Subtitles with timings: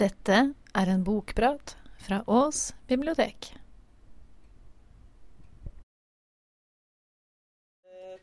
[0.00, 0.36] Dette
[0.72, 3.50] er en bokprat fra Ås bibliotek.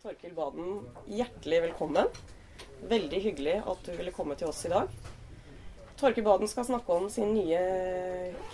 [0.02, 2.10] Torkil Baden, hjertelig velkommen.
[2.90, 4.90] Veldig hyggelig at du ville komme til oss i dag.
[6.00, 7.62] Torkil Baden skal snakke om sin nye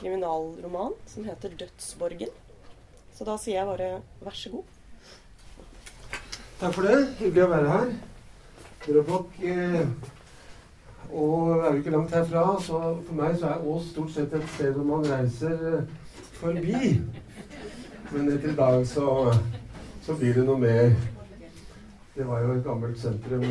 [0.02, 2.36] kriminalroman som heter 'Dødsborgen'.
[3.16, 4.68] Så da sier jeg bare vær så god.
[6.60, 7.00] Takk for det.
[7.22, 7.96] Hyggelig å være her.
[8.84, 9.88] Dere Drøbak eh,
[11.12, 14.48] og er du ikke langt herfra, så for meg så er Ås stort sett et
[14.56, 15.92] sted hvor man reiser eh,
[16.40, 17.02] forbi.
[18.12, 19.34] Men etter i dag så,
[20.06, 20.96] så blir det noe mer.
[22.16, 23.46] Det var jo et gammelt sentrum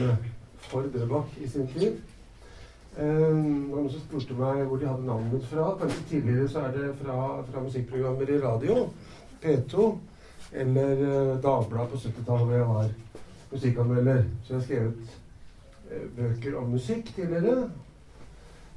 [0.71, 2.01] for Drøbak i sin tid.
[2.97, 5.73] Eh, det var noen som spurte meg hvor de hadde navnet mitt fra.
[5.81, 7.19] Kanskje tidligere så er det fra,
[7.51, 8.89] fra musikkprogrammer i radio.
[9.43, 9.91] P2.
[10.63, 12.95] Eller eh, Dagbladet på 70-tallet hvor jeg var
[13.53, 14.25] musikkanmelder.
[14.45, 15.21] Så jeg har skrevet eh,
[16.17, 17.71] bøker om musikk tidligere.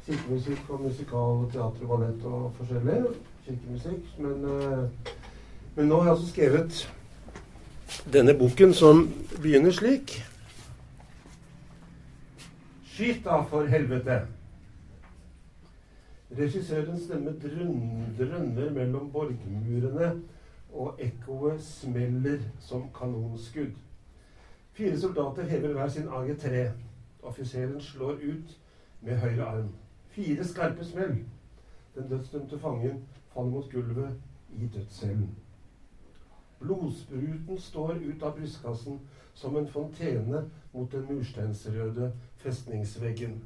[0.06, 3.02] Kirkemusikk og musikal, teater og ballett og forskjellig.
[3.46, 4.14] Kirkemusikk.
[4.20, 5.14] Men, eh,
[5.76, 6.94] men nå har jeg altså skrevet
[8.14, 10.24] denne boken som begynner slik.
[12.86, 14.22] Skyt da, for helvete!
[16.38, 17.34] Regissørens stemme
[18.18, 20.22] drønner mellom borgmurene,
[20.74, 23.76] og ekkoet smeller som kanonskudd.
[24.74, 26.68] Fire soldater hever hver sin AG3.
[27.22, 28.60] Offiseren slår ut
[29.02, 29.74] med høyre arm.
[30.10, 31.18] Fire skarpe smell.
[31.96, 34.22] Den dødsdømte fangen faller mot gulvet
[34.58, 35.36] i dødscellen.
[36.60, 39.00] Blodspruten står ut av brystkassen
[39.38, 43.38] som en fontene mot den mursteinsrøde festningsveggen.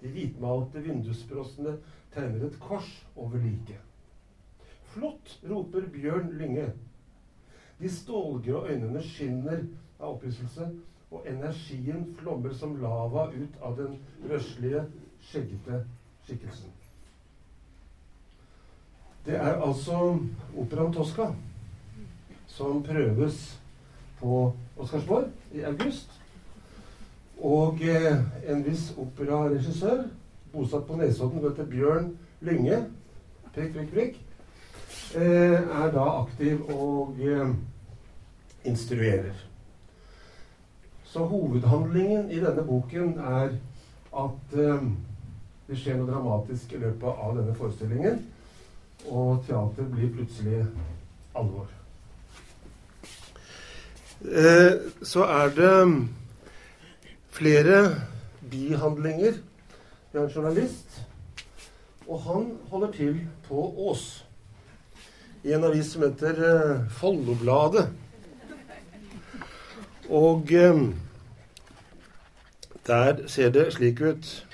[0.00, 1.78] De hvitmalte vindusprossene
[2.14, 3.80] tegner et kors over liket.
[4.92, 5.38] Flott!
[5.48, 6.72] roper Bjørn Lynge.
[7.80, 9.64] De stålgrå øynene skinner
[9.98, 10.68] av opphisselse,
[11.10, 13.96] og energien flommer som lava ut av den
[14.28, 14.84] røslige,
[15.28, 15.82] skjeggete
[16.26, 16.72] skikkelsen.
[19.26, 20.18] Det er altså
[20.56, 21.30] operaen Tosca
[22.48, 23.58] som prøves
[24.20, 26.12] på Oscarsborg i august.
[27.38, 28.16] Og eh,
[28.50, 30.08] en viss operaregissør,
[30.52, 32.08] bosatt på Nesodden, heter Bjørn
[32.42, 32.80] Lynge,
[33.54, 34.16] prikk, prikk, prikk,
[35.14, 37.52] eh, er da aktiv og eh,
[38.66, 39.36] instruerer.
[41.08, 43.54] Så hovedhandlingen i denne boken er
[44.12, 44.82] at eh,
[45.68, 48.20] det skjer noe dramatisk i løpet av denne forestillingen,
[49.08, 50.62] og teater blir plutselig
[51.36, 51.68] alvor.
[54.20, 55.74] Eh, så er det
[57.38, 57.78] flere
[58.50, 59.38] bihandlinger.
[60.12, 60.98] Vi har en journalist,
[62.08, 64.24] og han holder til på Ås.
[65.44, 67.86] I en avis som heter eh, Follobladet.
[70.08, 70.80] Og eh,
[72.86, 74.46] der ser det slik ut.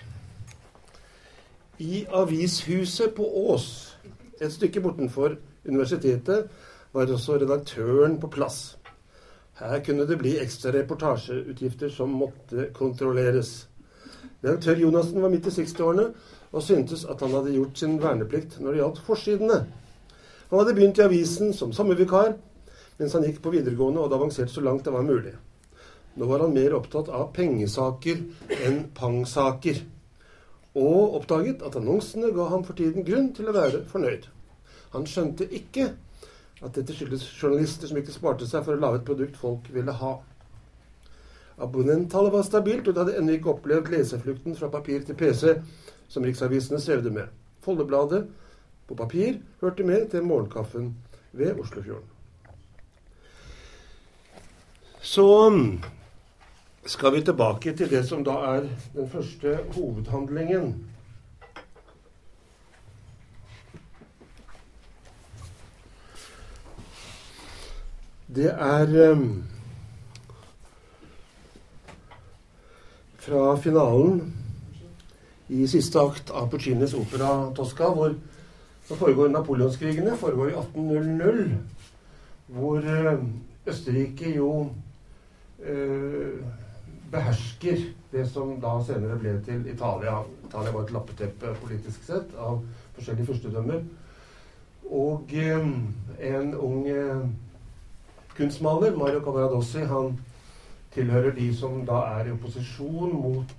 [1.79, 3.99] I avishuset på Ås,
[4.41, 5.37] et stykke bortenfor
[5.69, 6.49] universitetet,
[6.93, 8.79] var også redaktøren på plass.
[9.59, 13.69] Her kunne det bli ekstra reportasjeutgifter som måtte kontrolleres.
[14.45, 16.09] Redaktør Jonassen var midt i 60-årene
[16.53, 19.61] og syntes at han hadde gjort sin verneplikt når det gjaldt forsidene.
[20.51, 22.35] Han hadde begynt i avisen som sommervikar
[22.99, 25.35] mens han gikk på videregående og hadde avansert så langt det var mulig.
[26.15, 28.21] Nå var han mer opptatt av pengesaker
[28.67, 29.81] enn pangsaker,
[30.79, 34.29] og oppdaget at annonsene ga ham for tiden grunn til å være fornøyd.
[34.95, 35.89] Han skjønte ikke
[36.63, 39.95] at dette skyldes journalister som ikke sparte seg for å lage et produkt folk ville
[39.99, 40.15] ha.
[41.63, 45.59] Abonnenttallet var stabilt, og de hadde ennå ikke opplevd leseflukten fra papir til PC,
[46.11, 47.31] som riksavisene strevde med.
[47.67, 48.25] Foldebladet
[48.89, 50.93] på papir hørte med til morgenkaffen
[51.33, 52.14] ved Oslofjorden.
[55.05, 55.53] Så
[56.87, 60.71] skal vi tilbake til det som da er den første hovedhandlingen.
[68.35, 69.45] Det er um,
[73.27, 74.33] fra finalen
[75.53, 78.17] i siste akt av Puccinis opera Tosca, hvor
[78.89, 81.61] det foregår napoleonskrigene, foregår i 1800,
[82.57, 83.21] hvor uh,
[83.69, 84.51] Østerrike jo
[87.15, 87.81] behersker
[88.13, 90.19] det som da senere ble til Italia.
[90.49, 92.61] Italia var et lappeteppe politisk sett av
[92.97, 93.81] forskjellige fyrstedømmer.
[94.85, 95.73] Og um,
[96.21, 97.25] en ung uh,
[98.37, 100.19] kunstmaler, Mario Cavaradossi, han
[100.95, 103.55] tilhører de som da er i opposisjon mot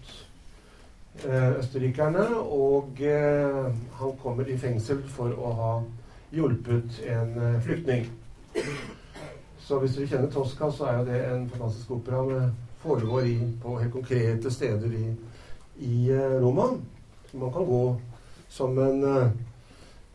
[1.26, 2.28] eh, østerrikerne.
[2.40, 5.72] Og eh, han kommer i fengsel for å ha
[6.36, 8.08] hjulpet en eh, flyktning.
[9.66, 12.50] Så hvis dere kjenner Tosca, så er jo det en fantastisk opera med
[12.86, 15.16] foregår i, på helt konkrete steder i,
[15.82, 15.96] i
[16.42, 16.68] Roma.
[17.32, 18.00] Så man kan gå
[18.50, 19.32] som en, eh,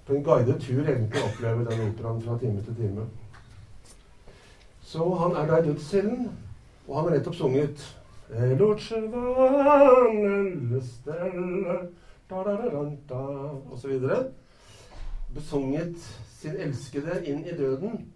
[0.07, 3.07] på en guidet tur egentlig oppleve den operaen fra time til time.
[4.83, 6.31] Så han er da i dødscellen,
[6.87, 7.97] og han har nettopp sunget
[8.31, 8.55] «E
[13.71, 14.25] og så videre.
[15.35, 15.97] Besunget
[16.39, 18.13] sin elskede inn i døden.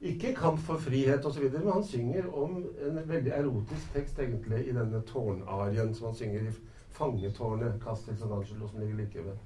[0.00, 4.74] Ikke kamp for frihet osv., men han synger om en veldig erotisk tekst egentlig i
[4.76, 6.52] denne tårnarien som han synger i
[6.94, 9.40] fangetårnet Castel San Angelo, som ligger like ved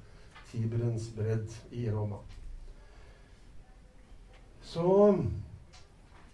[0.50, 2.18] Tiberens bredd i Roma.
[4.60, 5.16] Så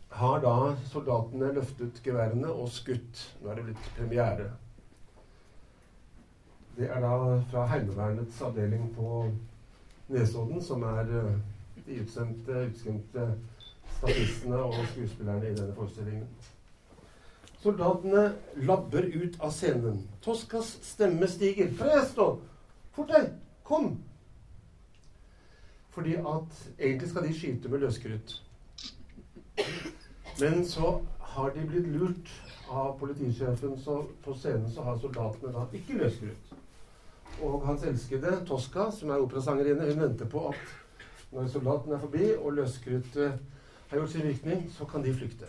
[0.08, 0.54] har da
[0.90, 3.20] soldatene løftet geværene og skutt.
[3.42, 4.48] Nå er det blitt premiere.
[6.78, 9.28] Det er da fra Heimevernets avdeling på
[10.10, 11.32] Nesodden, som er uh,
[11.86, 13.28] de utsendte, utskremte
[13.98, 16.28] statistene og skuespillerne i denne forestillingen.
[17.58, 18.28] Soldatene
[18.62, 20.04] labber ut av scenen.
[20.22, 21.72] Toskas stemme stiger.
[21.78, 22.28] Presto!
[22.94, 23.32] Fort deg!
[23.66, 23.96] Kom!
[25.90, 28.36] Fordi at egentlig skal de skyte med løskrutt.
[30.38, 31.00] Men så
[31.34, 32.30] har de blitt lurt
[32.70, 36.54] av politisjefen, så på scenen så har soldatene da ikke løskrutt.
[37.42, 40.76] Og hans elskede Tosca, som er operasangerinne, hun venter på at
[41.34, 43.57] når soldaten er forbi og løskruttet
[43.90, 45.48] har gjort sin virkning, så kan de flykte.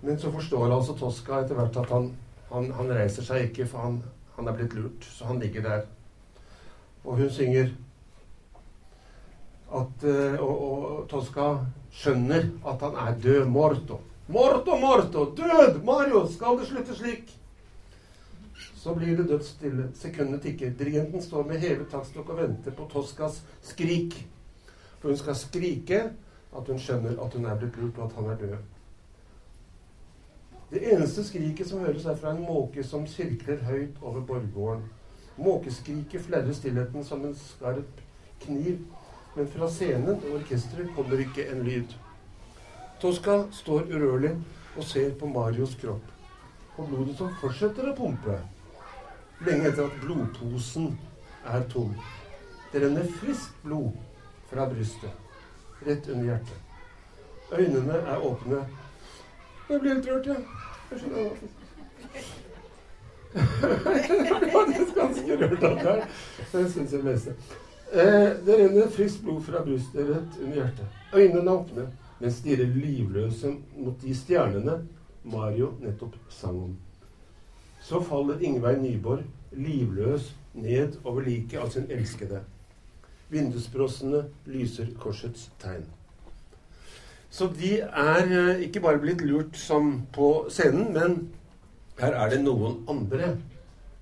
[0.00, 2.10] Men så forstår altså Tosca etter hvert at han,
[2.50, 3.98] han, han reiser seg ikke, for han,
[4.36, 5.04] han, er blitt lurt.
[5.04, 5.82] Så han ligger der.
[7.04, 7.74] Og hun synger
[9.70, 11.50] at uh, og, og, Tosca
[11.94, 13.44] skjønner at han er død.
[13.52, 14.00] Morto.
[14.30, 15.24] Morto, morto!
[15.36, 15.82] Død!
[15.84, 16.24] Mario!
[16.30, 17.39] Skal det slutte slik?
[18.80, 19.90] Så blir det dødsstille.
[19.94, 20.70] Sekundene tikker.
[20.78, 24.14] Dirigenten står med hevet taktstokk og venter på Toskas skrik.
[25.00, 25.98] For hun skal skrike
[26.56, 28.54] at hun skjønner at hun er blitt lurt, og at han er død.
[30.70, 34.86] Det eneste skriket som høres, er fra en måke som sirkler høyt over borggården.
[35.36, 38.00] Måkeskriket flerrer stillheten som en skarp
[38.40, 38.78] kniv.
[39.36, 41.92] Men fra scenen og orkesteret kommer ikke en lyd.
[43.02, 44.32] Tosca står urørlig
[44.76, 46.16] og ser på Marios kropp.
[46.78, 48.38] og blodet som fortsetter å pumpe
[49.46, 50.98] lenge etter at blodposen
[51.46, 51.94] er tom.
[52.72, 53.92] Det renner friskt blod
[54.50, 55.14] fra brystet,
[55.86, 56.58] rett under hjertet.
[57.52, 58.60] Øynene er åpne.
[59.70, 60.36] Jeg blir helt rørt, jeg.
[60.90, 61.18] Jeg skjønner
[63.30, 65.96] Jeg ble ganske rørt av det.
[66.52, 67.56] Det syns jeg mest.
[67.92, 71.00] Eh, det renner friskt blod fra brystet, rett under hjertet.
[71.14, 71.88] Øynene er åpne,
[72.20, 74.80] men stirrer livløse mot de stjernene
[75.24, 76.76] Mario nettopp sang om.
[77.90, 82.38] Så faller Ingveig Nyborg livløs ned over liket av sin elskede.
[83.34, 85.88] Vindusbrossene lyser korsets tegn.
[87.34, 91.16] Så de er eh, ikke bare blitt lurt som på scenen, men
[91.98, 93.32] her er det noen andre,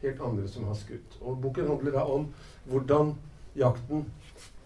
[0.02, 1.16] helt andre, som har skutt.
[1.22, 2.28] Og boken handler da om
[2.68, 3.14] hvordan
[3.56, 4.04] jakten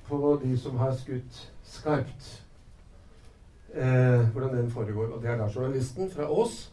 [0.08, 1.44] på de som har skutt
[1.76, 2.42] skarpt,
[3.70, 5.14] eh, hvordan den foregår.
[5.14, 6.72] Og det er da journalisten fra Ås,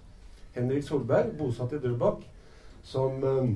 [0.57, 2.25] Henrik Solberg, bosatt i Drøbak,
[2.89, 3.49] som, eh,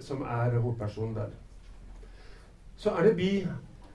[0.00, 1.30] som er hovedpersonen der.
[2.76, 3.16] Så er det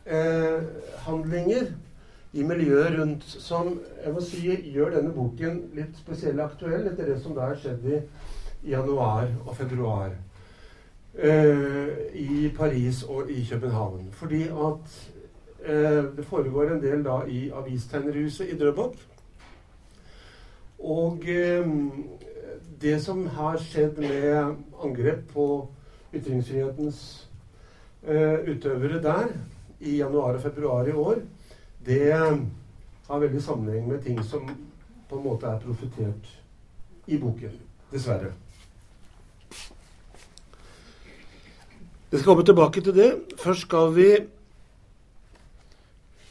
[0.05, 1.73] bihandlinger eh,
[2.33, 7.21] i miljøet rundt som jeg må si gjør denne boken litt spesiell aktuell etter det
[7.23, 7.99] som da har skjedd i
[8.69, 10.09] januar og februar
[11.17, 14.09] eh, i Paris og i København.
[14.11, 15.11] Fordi at
[15.65, 18.95] eh, det foregår en del da i Avistegnerhuset i Drøbak.
[20.79, 21.65] Og eh,
[22.81, 25.45] det som har skjedd med angrep på
[26.15, 27.01] ytringsfrihetens
[28.07, 29.33] uh, utøvere der
[29.79, 31.21] i januar og februar i år,
[31.85, 34.45] det har veldig sammenheng med ting som
[35.09, 36.33] på en måte er profetert
[37.07, 37.55] i boken.
[37.89, 38.33] Dessverre.
[42.09, 43.09] Vi skal komme tilbake til det.
[43.37, 44.09] Først skal vi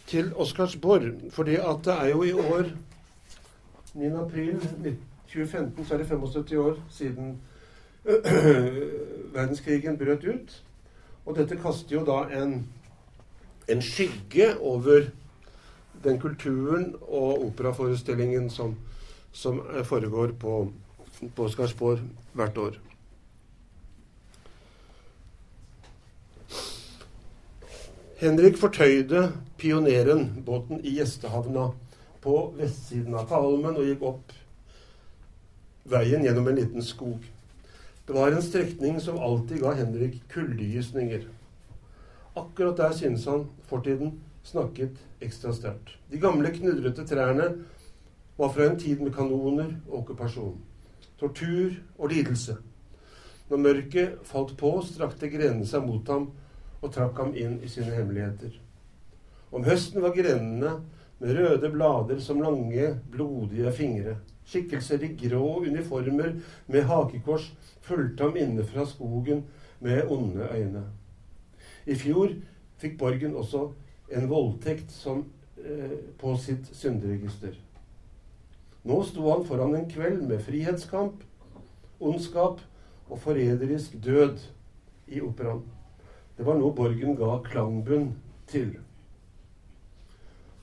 [0.07, 1.13] til Oscarsborg.
[1.31, 1.51] fordi
[1.85, 2.71] det er jo i år
[3.95, 4.07] 9.
[4.07, 4.61] april
[5.33, 7.39] 2015 så er det 75 år siden
[9.35, 10.65] verdenskrigen brøt ut.
[11.27, 12.63] Og dette kaster jo da en,
[13.69, 15.11] en skygge over
[16.05, 18.77] den kulturen og operaforestillingen som,
[19.33, 20.73] som foregår på,
[21.37, 22.01] på Skarsborg
[22.33, 22.79] hvert år.
[28.19, 31.69] Henrik fortøyde pioneren, båten i gjestehavna
[32.23, 34.38] på vestsiden av Talmen og gikk opp
[35.91, 37.25] veien gjennom en liten skog.
[38.07, 41.27] Det var en strekning som alltid ga Henrik kuldegysninger.
[42.37, 44.15] Akkurat der synes han fortiden
[44.45, 45.97] snakket ekstra sterkt.
[46.11, 47.51] De gamle, knudrete trærne
[48.39, 50.57] var fra en tid med kanoner og okkupasjon.
[51.19, 52.57] Tortur og lidelse.
[53.51, 56.31] Når mørket falt på, strakte grenene seg mot ham
[56.79, 58.53] og trakk ham inn i sine hemmeligheter.
[59.51, 60.77] Om høsten var grenene
[61.19, 64.19] med røde blader som lange, blodige fingre.
[64.49, 67.51] Skikkelser i grå uniformer med hakekors
[67.85, 69.45] fulgte ham inne fra skogen
[69.85, 70.85] med onde øyne.
[71.87, 72.33] I fjor
[72.81, 73.69] fikk Borgen også
[74.13, 75.25] en voldtekt som,
[75.57, 77.55] eh, på sitt synderegister.
[78.85, 81.23] Nå sto han foran en kveld med frihetskamp,
[82.01, 82.61] ondskap
[83.11, 84.39] og forræderisk død
[85.09, 85.63] i operaen.
[86.39, 88.13] Det var noe Borgen ga klangbunn
[88.47, 88.77] til.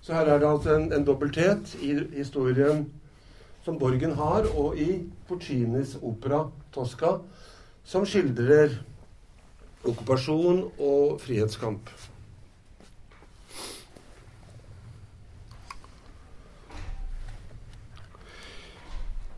[0.01, 2.85] Så her er det altså en, en dobbelthet i historien
[3.65, 7.19] som Borgen har, og i Porcinis opera 'Tosca',
[7.83, 8.77] som skildrer
[9.85, 11.89] okkupasjon og frihetskamp.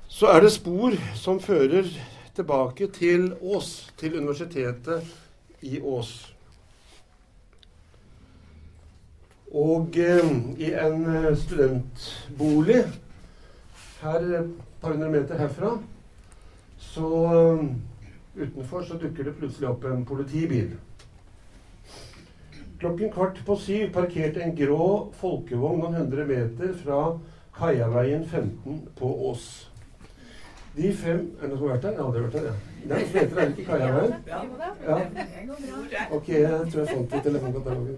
[0.08, 1.88] Så er det spor som fører
[2.36, 5.08] tilbake til Ås, til universitetet
[5.62, 6.34] i Ås.
[9.54, 12.82] Og eh, i en eh, studentbolig
[14.02, 14.50] her et
[14.82, 15.78] par hundre meter herfra,
[16.78, 17.64] så eh,
[18.44, 20.76] utenfor så dukker det plutselig opp en politibil.
[22.78, 27.00] Klokken kvart på syv parkerte en grå folkevogn noen hundre meter fra
[27.58, 29.48] Kaiaveien 15 på Ås.
[30.78, 31.96] De fem Er det noen som har vært der?
[31.96, 32.44] Jeg har aldri vært der.
[32.46, 32.54] Ja.
[32.84, 34.12] Det er noen som heter er det ikke Kaiaveien?
[34.86, 34.98] Ja.
[36.14, 37.98] Ok, jeg tror jeg fant det i telefonkatalogen.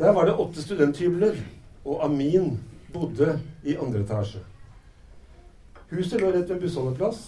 [0.00, 1.38] Der var det åtte studenthybler,
[1.84, 2.56] og Amin
[2.92, 4.42] bodde i andre etasje.
[5.92, 7.18] Huset lå rett ved bussholdeplass,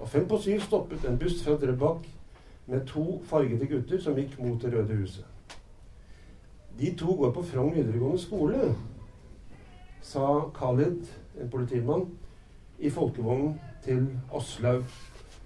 [0.00, 2.08] og fem på syv stoppet en buss fra Drøbak
[2.66, 5.24] med to fargete gutter som gikk mot Det røde huset.
[6.78, 8.72] De to går på Frogn videregående skole,
[10.02, 11.06] sa Khalid,
[11.40, 12.08] en politimann,
[12.78, 14.82] i folkevognen til Aslaug,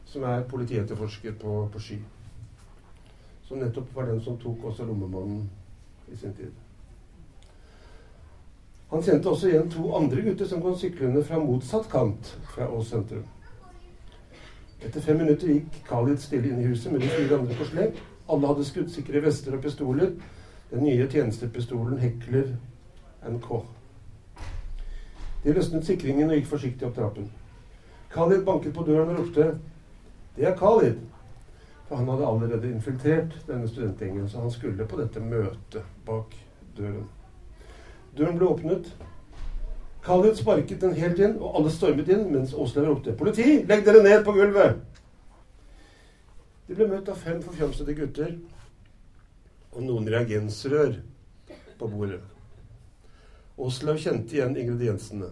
[0.08, 1.98] som er politietterforsker på, på Sky.
[3.44, 5.50] Som nettopp var den som tok også lommemannen
[6.08, 6.67] i sin tid.
[8.90, 12.88] Han kjente også igjen to andre gutter som kom syklende fra motsatt kant fra Ås
[12.88, 13.26] sentrum.
[14.80, 17.98] Etter fem minutter gikk Khalid stille inn i huset med de fire andre på slep.
[18.28, 20.14] Alle hadde skuddsikre vester og pistoler.
[20.70, 22.54] Den nye tjenestepistolen Hekler
[23.28, 23.50] NK.
[25.44, 27.28] De løsnet sikringen og gikk forsiktig opp trappen.
[28.14, 29.58] Khalid banket på døren og ropte
[30.36, 31.04] 'Det er Khalid'.
[31.88, 36.36] For han hadde allerede infiltrert denne studentgjengen, så han skulle på dette møtet bak
[36.76, 37.08] døren.
[38.18, 38.88] Døren ble åpnet.
[40.02, 43.64] Khaled sparket den helt inn, og alle stormet inn mens Åslaug ropte 'Politi!
[43.68, 44.80] Legg dere ned på gulvet!'
[46.68, 48.32] De ble møtt av fem forfjamsede gutter
[49.72, 50.98] og noen reagensrør
[51.78, 52.20] på bordet.
[53.58, 55.30] Åslaug kjente igjen ingrediensene.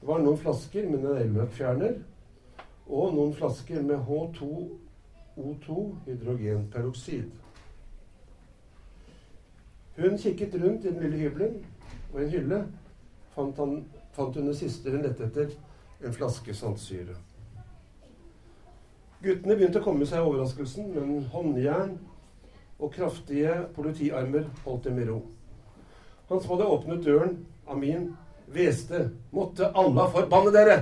[0.00, 1.96] Det var noen flasker med neglelakkfjerner
[2.86, 7.43] og noen flasker med H2O2 hydrogenperoksid.
[9.96, 11.60] Hun kikket rundt i den lille hybelen,
[12.12, 12.64] og i en hylle
[13.34, 13.76] fant, han,
[14.14, 15.54] fant hun det siste hun lette etter,
[16.04, 17.14] en flaske saltsyre.
[19.24, 21.94] Guttene begynte å komme seg i overraskelsen, men håndjern
[22.78, 25.20] og kraftige politiarmer holdt dem i ro.
[26.28, 27.38] Han som hadde åpnet døren,
[27.70, 28.10] Amin,
[28.52, 30.76] hveste, måtte Allah forbanne dere!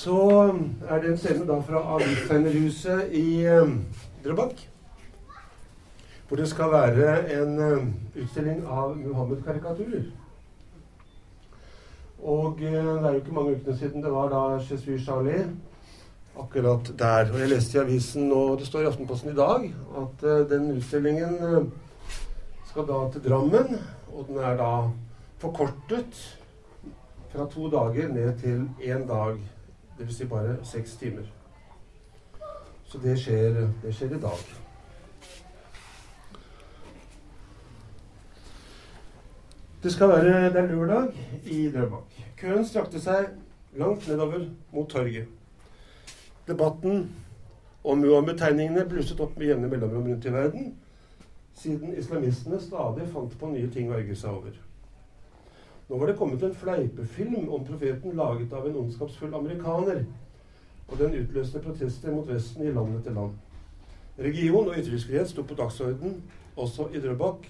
[0.00, 0.16] Så
[0.88, 3.74] er det en scene da fra Avistegnerhuset i um,
[4.24, 4.62] Drøbak.
[6.28, 10.06] Hvor det skal være en um, utstilling av Muhammed-karikaturer.
[12.22, 15.44] Og uh, det er jo ikke mange ukene siden det var da Jesus Charlie
[16.38, 17.34] akkurat der.
[17.34, 19.68] Og jeg leste i avisen nå, det står i Aftenposten i dag,
[20.06, 22.18] at uh, den utstillingen uh,
[22.72, 23.76] skal da til Drammen.
[24.16, 24.74] Og den er da
[25.44, 26.26] forkortet
[27.34, 29.59] fra to dager ned til én dag.
[30.00, 30.16] Dvs.
[30.16, 31.28] Si bare seks timer.
[32.88, 34.38] Så det skjer, det skjer i dag.
[39.82, 41.12] Det skal være Det er lørdag
[41.44, 42.16] i Drøbak.
[42.36, 43.28] Køen strakte seg
[43.76, 45.28] langt nedover mot torget.
[46.48, 47.10] Debatten
[47.84, 50.74] om Muhammed-tegningene blusset opp med jevne mellomrom rundt i verden,
[51.54, 54.56] siden islamistene stadig fant på nye ting å ergre seg over.
[55.90, 60.04] Nå var det kommet en fleipefilm om profeten laget av en ondskapsfull amerikaner.
[60.86, 63.32] Og den utløste protester mot Vesten i land etter land.
[64.18, 66.20] Region og ytringsfrihet sto på dagsorden
[66.54, 67.48] også i Drøbak,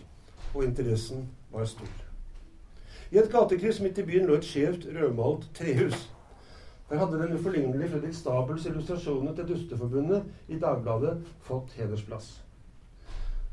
[0.55, 1.93] og interessen var stor.
[3.11, 6.07] I et gatekryss midt i byen lå et skjevt, rødmalt trehus.
[6.89, 12.39] Der hadde den uforlignelige Fredrik Stabels illustrasjoner til Dusteforbundet i Dagbladet fått hedersplass.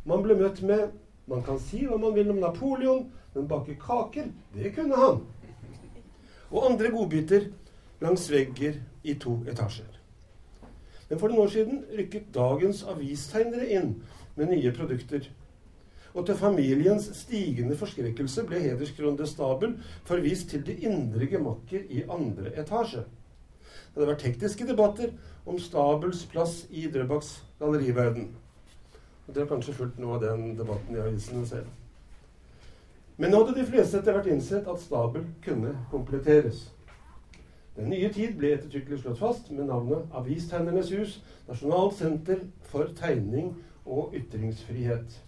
[0.08, 0.88] Man ble møtt med
[1.28, 5.22] Man kan si hva man vil om Napoleon, men bake kaker, det kunne han.
[6.52, 7.50] Og andre godbiter
[8.02, 9.98] langs vegger i to etasjer.
[11.10, 13.94] Men for noen år siden rykket dagens avistegnere inn
[14.38, 15.28] med nye produkter.
[16.18, 19.76] Og til familiens stigende forskrekkelse ble hederskronede Stabel
[20.08, 23.04] forvist til de indre gemakker i andre etasje.
[23.04, 25.14] Det hadde vært tekniske debatter
[25.46, 28.32] om Stabels plass i Drøbaks galleriverden.
[29.28, 31.68] Og Dere har kanskje fulgt noe av den debatten i avisene selv.
[33.18, 36.68] Men nå hadde de fleste etter hvert innsett at Stabel kunne kompletteres.
[37.78, 41.20] Den nye tid ble ettertrykkelig slått fast med navnet Avistegnernes hus,
[41.50, 42.42] Nasjonalt senter
[42.72, 43.52] for tegning
[43.86, 45.20] og ytringsfrihet.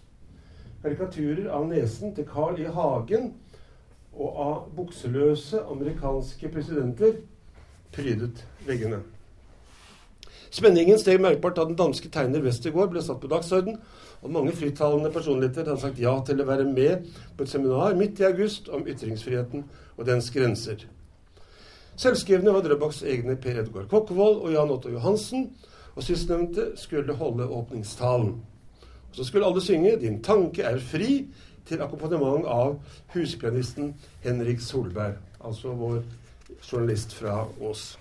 [0.82, 2.66] Karikaturer av nesen til Carl I.
[2.72, 3.34] Hagen
[4.16, 7.20] og av bukseløse amerikanske presidenter
[7.94, 9.02] prydet veggene.
[10.50, 13.76] Spenningen steg merkbart da den danske tegner Westergård ble satt på dagsorden,
[14.20, 18.18] og mange frittalende personligheter hadde sagt ja til å være med på et seminar midt
[18.18, 19.62] i august om ytringsfriheten
[19.96, 20.82] og dens grenser.
[22.00, 25.50] Selvskrevne var Drøbaks egne Per Edgar Kokkevold og Jan Otto Johansen,
[25.94, 28.34] og sistnevnte skulle holde åpningstalen.
[29.10, 31.26] Og så skulle alle synge 'Din tanke er fri'
[31.66, 32.80] til akkompagnement av
[33.14, 35.14] huspianisten Henrik Solberg,
[35.44, 36.02] altså vår
[36.72, 37.98] journalist fra Ås.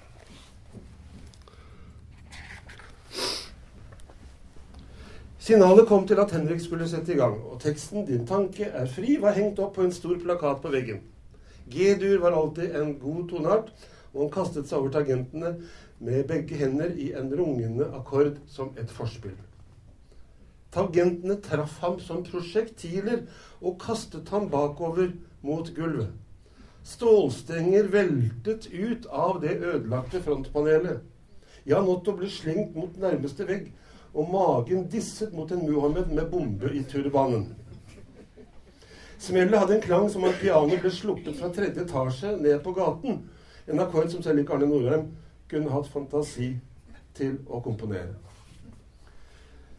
[5.50, 9.16] Signalet kom til at Henrik skulle sette i gang, og teksten 'Din tanke er fri'
[9.22, 11.00] var hengt opp på en stor plakat på veggen.
[11.74, 13.72] G-dur var alltid en god toneart,
[14.14, 15.56] og han kastet seg over tangentene
[16.00, 19.34] med begge hender i en rungende akkord som et forspill.
[20.72, 23.26] Tangentene traff ham som prosjektiler
[23.62, 26.14] og kastet ham bakover mot gulvet.
[26.84, 31.02] Stålstenger veltet ut av det ødelagte frontpanelet.
[31.66, 33.72] Jan Otto ble slengt mot nærmeste vegg
[34.14, 37.48] og magen disset mot en Muhammed med bombe i turbanen.
[39.20, 43.20] Smellet hadde en klang som om pianoet ble sluppet fra tredje etasje ned på gaten.
[43.68, 45.10] En akkord som selv ikke Arne Nordheim
[45.52, 46.54] kunne hatt fantasi
[47.18, 48.16] til å komponere.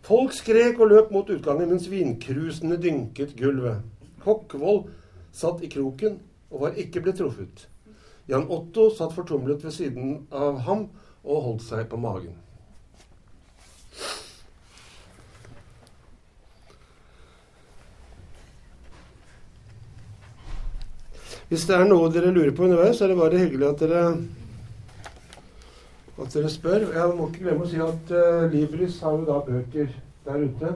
[0.05, 3.81] Folk skrek og løp mot utgangen mens vinkrusene dynket gulvet.
[4.21, 4.91] Kokkvold
[5.33, 6.19] satt i kroken
[6.51, 7.67] og var ikke blitt truffet.
[8.29, 10.87] Jan Otto satt fortumlet ved siden av ham
[11.25, 12.37] og holdt seg på magen.
[21.51, 24.03] Hvis det er noe dere lurer på underveis, så er det bare hyggelig at dere,
[26.23, 26.85] at dere spør.
[26.95, 29.89] Jeg må ikke glemme å si at uh, Libris har jo da bøker
[30.29, 30.71] der ute.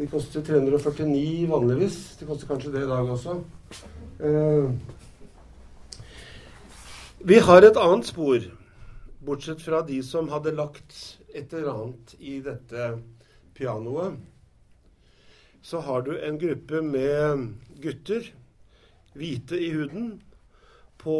[0.00, 2.00] De koster 349 vanligvis.
[2.18, 3.36] De koster kanskje det i dag også.
[4.18, 4.74] Uh,
[7.22, 8.50] vi har et annet spor,
[9.22, 10.98] bortsett fra de som hadde lagt
[11.30, 12.90] et eller annet i dette
[13.54, 14.18] pianoet.
[15.62, 18.32] Så har du en gruppe med gutter
[19.12, 20.22] hvite i huden
[20.98, 21.16] på,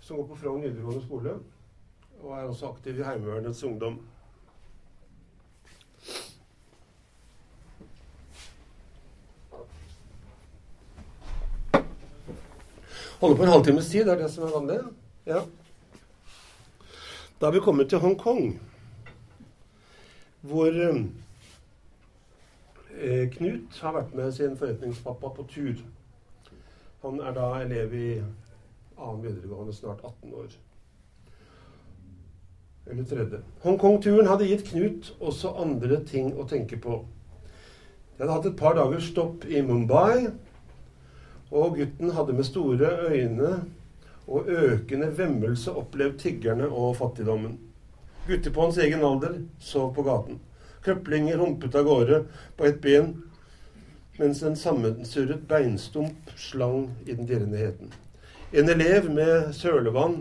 [0.00, 1.36] som går på Frogn videregående skole,
[2.22, 4.00] og er også aktiv i Heimevernets ungdom.
[13.22, 14.80] Holder på en halvtimes tid, det er det som er vanlig.
[15.30, 15.44] Ja.
[17.38, 18.56] Da har vi kommet til Hongkong,
[20.42, 20.74] hvor
[23.02, 25.80] eh, Knut har vært med sin forretningspappa på tur.
[27.02, 28.10] Han er da elev i
[28.96, 30.54] annen videregående, snart 18 år.
[32.86, 33.42] Eller tredje.
[33.62, 37.02] Hongkong-turen hadde gitt Knut også andre ting å tenke på.
[38.16, 40.30] De hadde hatt et par dagers stopp i Mumbai,
[41.52, 43.52] og gutten hadde med store øyne
[44.26, 47.58] og økende vemmelse opplevd tiggerne og fattigdommen.
[48.26, 50.38] Gutter på hans egen alder sov på gaten.
[50.82, 52.24] Krøplinger humpet av gårde
[52.58, 53.12] på ett ben,
[54.18, 57.92] mens en sammensurret beinstump slang i den dirrende heten.
[58.52, 60.18] En elev med sølevann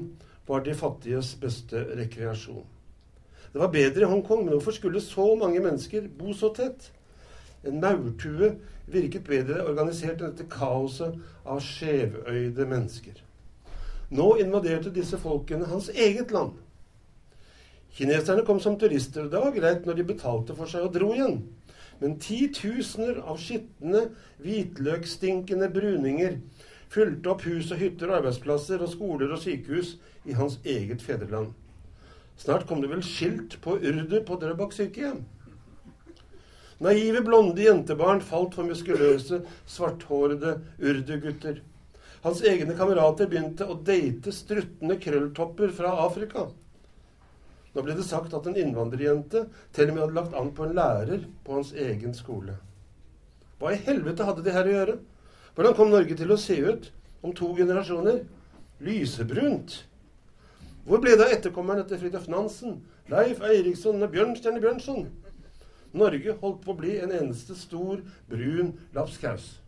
[0.48, 2.64] var de fattiges beste rekreasjon.
[3.52, 6.92] Det var bedre i Hongkong, men hvorfor skulle så mange mennesker bo så tett?
[7.68, 8.54] En maurtue
[8.92, 13.20] virket bedre organisert enn dette kaoset av skjevøyde mennesker.
[14.12, 16.56] Nå invaderte disse folkene hans eget land.
[17.98, 21.12] Kineserne kom som turister, og det var greit når de betalte for seg og dro
[21.16, 21.42] igjen.
[22.02, 24.08] Men titusener av skitne,
[24.42, 26.40] hvitløkstinkende bruninger
[26.92, 29.96] fylte opp hus og hytter og arbeidsplasser og skoler og sykehus
[30.28, 31.52] i hans eget fedreland.
[32.42, 35.22] Snart kom det vel skilt på urdu på Drøbak sykehjem.
[36.82, 41.60] Naive, blonde jentebarn falt for muskuløse, svarthårede urdu-gutter.
[42.24, 46.48] Hans egne kamerater begynte å date struttende krølltopper fra Afrika.
[47.72, 50.76] Nå ble det sagt at en innvandrerjente til og med hadde lagt an på en
[50.76, 52.58] lærer på hans egen skole.
[53.62, 54.98] Hva i helvete hadde de her å gjøre?
[55.56, 56.92] Hvordan kom Norge til å se ut
[57.24, 58.24] om to generasjoner?
[58.82, 59.84] Lysebrunt.
[60.84, 62.80] Hvor ble det av etterkommerne til Fridtjof Nansen,
[63.12, 65.06] Leif Eiriksson og Bjørnstjerne Bjørnson?
[65.94, 69.61] Norge holdt på å bli en eneste stor, brun lapskaus.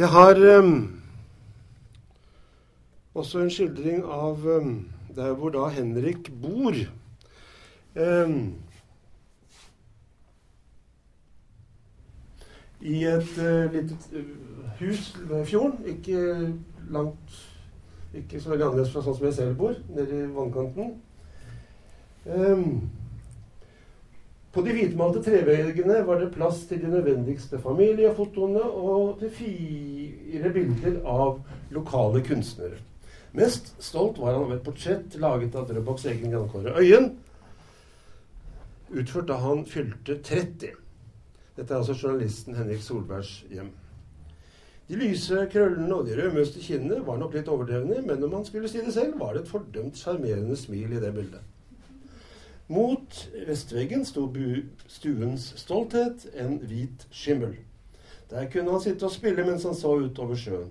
[0.00, 1.00] Jeg har um,
[3.14, 6.72] også en skildring av um, der hvor da Henrik bor.
[8.00, 8.54] Um,
[12.80, 14.24] I et uh, lite uh,
[14.78, 16.54] hus ved fjorden, ikke
[16.90, 17.36] langt
[18.14, 20.96] Ikke så veldig annerledes fra sånn som jeg selv bor, nede i vannkanten.
[22.24, 22.88] Um,
[24.50, 30.96] på de hvitmalte treveggene var det plass til de nødvendigste familiefotoene og til fire bilder
[31.06, 31.38] av
[31.70, 32.80] lokale kunstnere.
[33.38, 37.12] Mest stolt var han av et portrett laget av Drøbaks egen Jan Kåre Øyen,
[38.90, 40.72] utført da han fylte 30.
[41.54, 43.70] Dette er altså journalisten Henrik Solbergs hjem.
[44.90, 48.66] De lyse krøllene og de rødmøste kinnene var nok litt overdrevne, men om man skulle
[48.68, 51.46] si det selv, var det et fordømt sjarmerende smil i det bildet.
[52.70, 53.16] Mot
[53.48, 54.28] vestveggen sto
[54.86, 57.56] stuens stolthet, en hvit skimmel.
[58.30, 60.68] Der kunne han sitte og spille mens han så utover sjøen.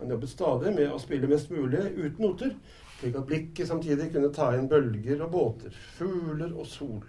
[0.00, 2.56] Han jobbet stadig med å spille mest mulig uten noter,
[2.98, 7.04] slik at blikket samtidig kunne ta inn bølger og båter, fugler og sol.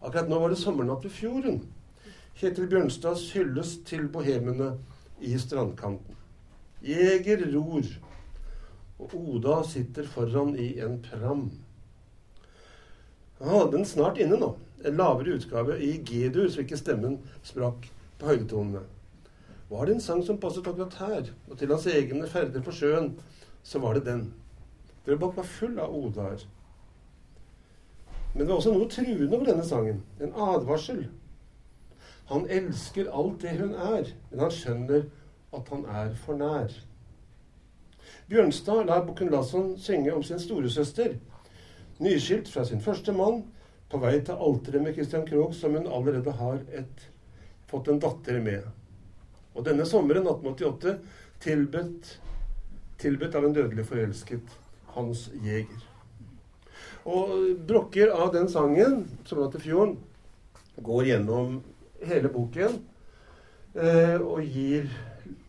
[0.00, 1.60] Akkurat nå var det sommernatt ved fjorden.
[2.40, 4.70] Kjetil Bjørnstads hyllest til bohemene
[5.20, 6.16] i strandkanten.
[6.80, 7.92] Jeger ror,
[8.96, 11.48] og Oda sitter foran i en pram.
[13.38, 14.54] Han hadde den snart inne nå.
[14.86, 17.88] En lavere utgave i G-dur, så ikke stemmen sprakk
[18.20, 18.84] på høydetonene.
[19.68, 23.16] Var det en sang som passet akkurat her, og til hans egne ferder på sjøen,
[23.66, 24.28] så var det den.
[25.06, 26.44] Drøbak var full av odaer.
[28.34, 30.02] Men det var også noe truende over denne sangen.
[30.20, 31.06] En advarsel.
[32.30, 35.06] Han elsker alt det hun er, men han skjønner
[35.56, 36.74] at han er for nær.
[38.30, 41.16] Bjørnstad lar Bukken Lasson synge om sin storesøster,
[42.02, 43.44] nyskilt fra sin første mann,
[43.86, 47.04] på vei til alteret med Christian Krogh, som hun allerede har et,
[47.70, 48.66] fått en datter med.
[49.54, 50.96] Og denne sommeren 1888
[51.42, 52.16] tilbedt,
[53.00, 54.56] tilbedt av en dødelig forelsket
[54.96, 55.84] Hans Jæger.
[57.06, 59.96] Og brokker av den sangen, 'Sommernatt til fjorden',
[60.82, 61.62] går gjennom
[62.04, 62.80] hele boken
[63.74, 64.90] eh, og gir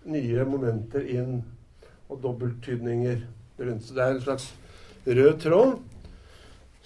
[0.05, 1.41] nye momenter inn
[2.07, 3.25] og dobbelttydninger
[3.59, 3.83] rundt.
[3.83, 4.53] Så det er en slags
[5.07, 5.73] rød tråd,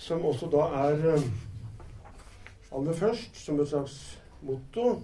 [0.02, 1.26] som også da er eh,
[2.74, 3.98] aller først som et slags
[4.42, 4.96] motto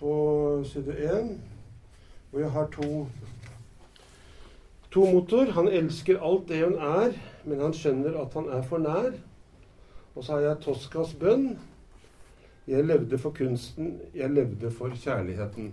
[0.00, 0.14] på
[0.66, 1.28] side 1,
[2.30, 3.06] hvor jeg har to,
[4.90, 5.52] to motor.
[5.54, 9.12] Han elsker alt det hun er, men han skjønner at han er for nær.
[10.14, 11.52] Og så har jeg Toskas bønn.
[12.66, 15.70] Jeg levde for kunsten, jeg levde for kjærligheten.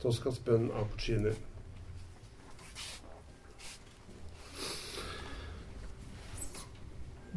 [0.00, 1.36] Toskas bønn av Puccini.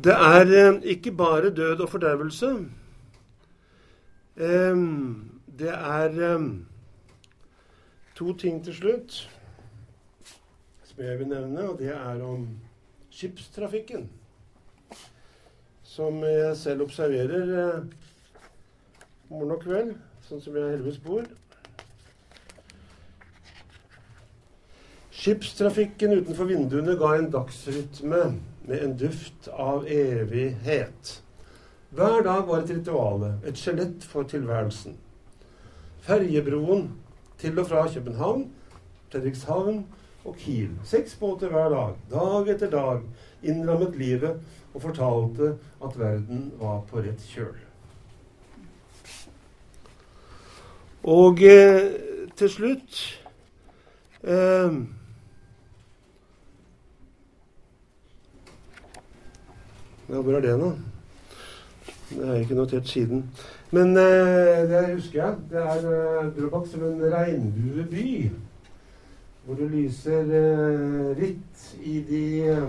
[0.03, 2.45] Det er eh, ikke bare død og fordervelse.
[4.37, 4.75] Eh,
[5.59, 6.49] det er eh,
[8.15, 9.29] to ting til slutt
[10.83, 12.47] som jeg vil nevne, og det er om
[13.09, 14.09] skipstrafikken.
[15.83, 17.83] Som jeg selv observerer
[19.29, 19.93] morgen og kveld,
[20.27, 21.27] sånn som jeg heldigvis bor.
[25.11, 28.21] Skipstrafikken utenfor vinduene ga en dagsrytme
[28.67, 31.21] med en duft av evighet.
[31.95, 34.97] Hver dag var et rituale, et skjelett for tilværelsen.
[36.05, 36.89] Ferjebroen
[37.39, 38.49] til og fra København,
[39.11, 39.85] Fredrikshavn
[40.25, 40.73] og Kiel.
[40.83, 43.05] Seks båter hver dag, dag etter dag,
[43.43, 44.41] innrammet livet
[44.73, 47.55] og fortalte at verden var på rett kjøl.
[51.05, 51.91] Og eh,
[52.35, 53.01] til slutt
[54.25, 54.79] eh,
[60.09, 60.67] Ja, hvor er det nå?
[62.09, 63.23] Det har jeg ikke notert siden.
[63.71, 65.37] Men eh, det husker jeg.
[65.49, 68.31] Det er eh, Drøbak som en regnbueby.
[69.45, 72.67] Hvor det lyser eh, hvitt i de eh,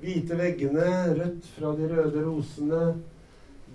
[0.00, 0.86] hvite veggene,
[1.18, 2.80] rødt fra de røde rosene,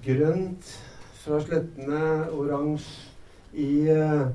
[0.05, 0.73] grønt
[1.21, 2.01] fra slettene,
[2.33, 3.11] oransje
[3.53, 4.25] i eh,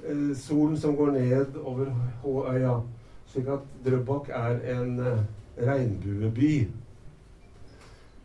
[0.00, 1.92] eh, solen som går ned over
[2.24, 2.80] Håøya.
[3.28, 5.22] Slik at Drøbak er en eh,
[5.60, 6.54] regnbueby.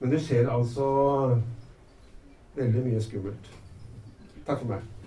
[0.02, 0.86] Men det skjer altså
[2.58, 3.52] veldig mye skummelt.
[4.48, 5.01] Takk for meg.